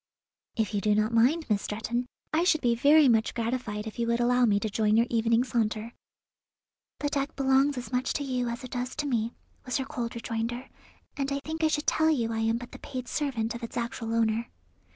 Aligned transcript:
"If 0.55 0.73
you 0.73 0.81
do 0.81 0.95
not 0.95 1.13
mind, 1.13 1.45
Miss 1.47 1.61
Stretton, 1.61 2.07
I 2.33 2.43
should 2.43 2.61
be 2.61 2.73
very 2.73 3.07
much 3.07 3.35
gratified 3.35 3.85
if 3.85 3.99
you 3.99 4.07
would 4.07 4.19
allow 4.19 4.45
me 4.45 4.59
to 4.61 4.67
join 4.67 4.97
your 4.97 5.05
evening 5.11 5.43
saunter." 5.43 5.93
"The 7.01 7.09
deck 7.09 7.35
belongs 7.35 7.77
as 7.77 7.91
much 7.91 8.11
to 8.13 8.23
you 8.23 8.49
as 8.49 8.63
it 8.63 8.71
does 8.71 8.95
to 8.95 9.05
me," 9.05 9.35
was 9.63 9.77
her 9.77 9.85
cold 9.85 10.15
rejoinder, 10.15 10.69
"and 11.15 11.31
I 11.31 11.39
think 11.45 11.63
I 11.63 11.67
should 11.67 11.85
tell 11.85 12.09
you 12.09 12.33
I 12.33 12.39
am 12.39 12.57
but 12.57 12.71
the 12.71 12.79
paid 12.79 13.07
servant 13.07 13.53
of 13.53 13.61
its 13.61 13.77
actual 13.77 14.15
owner." 14.15 14.49